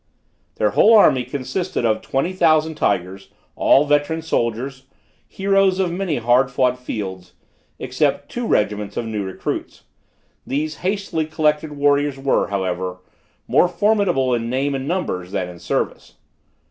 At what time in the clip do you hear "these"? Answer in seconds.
10.43-10.77